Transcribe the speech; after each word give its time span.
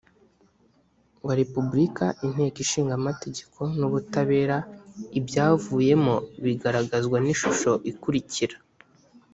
wa 1.25 1.33
repubulika 1.41 2.05
inteko 2.25 2.57
ishinga 2.65 2.93
amategeko 2.99 3.59
n 3.79 3.81
ubutabera 3.87 4.57
ibyavuyemo 5.19 6.15
bigaragazwa 6.43 7.17
n 7.23 7.27
ishusho 7.33 7.71
ikurikira 7.91 8.57